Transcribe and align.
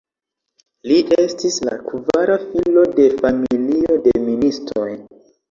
Li 0.91 0.95
estis 1.23 1.57
la 1.69 1.75
kvara 1.89 2.39
filo 2.47 2.87
de 2.97 3.07
familio 3.21 4.01
de 4.09 4.17
ministoj. 4.27 4.89